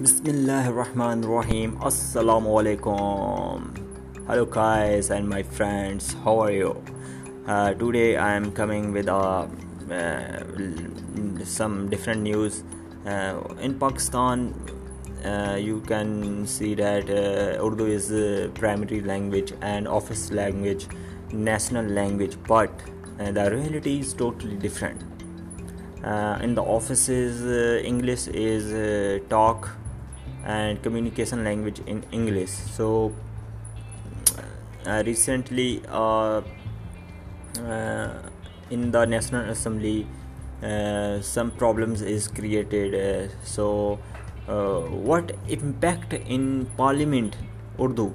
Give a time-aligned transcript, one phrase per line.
[0.00, 3.62] بسم اللہ الرحمن الرحیم السلام علیکم
[4.28, 6.72] hello guys and my friends how are you
[7.78, 9.06] today I am coming with
[11.48, 12.62] some different news
[13.64, 14.50] in Pakistan
[15.58, 17.10] you can see that
[17.62, 18.12] Urdu is
[18.60, 20.86] primary language and office language
[21.32, 22.70] national language but
[23.36, 25.00] the reality is totally different
[26.04, 27.36] in the offices
[27.84, 28.64] English is
[29.28, 29.66] talk
[30.44, 32.50] and communication language in English.
[32.50, 33.12] So
[34.86, 36.42] uh, recently uh,
[37.58, 38.12] uh,
[38.70, 40.06] in the National Assembly
[41.22, 43.28] some problems is created.
[44.48, 47.36] What impact in Parliament
[47.78, 48.12] Urdu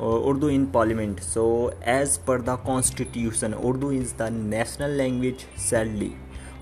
[0.00, 1.22] in Parliament?
[1.22, 6.12] So as per the Constitution, Urdu is the national language, sadly.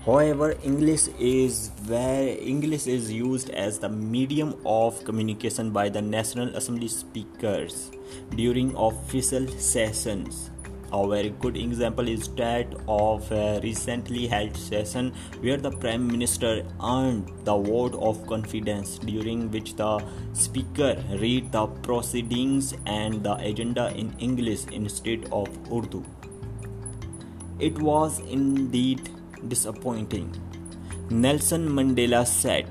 [0.05, 7.89] However, English is used as the medium of communication by the National Assembly speakers
[8.35, 10.51] during official sessions.
[10.93, 16.63] A very good example is that of a recently held session where the Prime Minister
[16.83, 23.91] earned the vote of confidence, during which the speaker read the proceedings and the agenda
[23.95, 26.05] in English instead of Urdu.
[27.57, 29.01] It was indeed
[29.49, 30.31] disappointing,
[31.09, 32.67] Nelson Mandela said.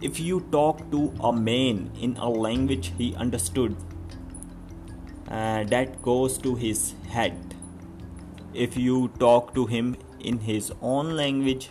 [0.00, 3.76] If you talk to a man in a language he understood,
[5.28, 7.54] uh, that goes to his head.
[8.52, 11.70] If you talk to him in his own language,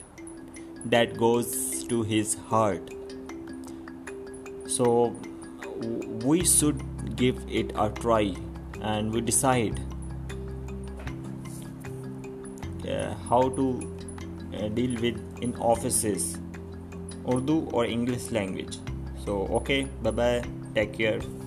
[0.85, 2.93] that goes to his heart.
[4.67, 5.17] So
[6.23, 8.35] we should give it a try
[8.81, 9.81] and we decide
[13.29, 13.71] how to
[14.75, 16.35] deal with in offices
[17.33, 18.77] Urdu or English language
[19.25, 20.41] so okay bye bye
[20.73, 21.39] take care